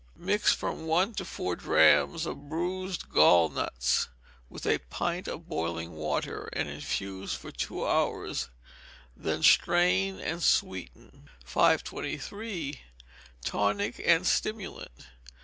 [0.17, 4.07] Mix from one to four drachms of bruised gall nuts
[4.49, 8.49] with a pint of boiling water, and infuse for two hours,
[9.15, 11.29] then strain and sweeten.
[11.45, 12.81] 523.
[13.45, 15.05] Tonic and Stimulant.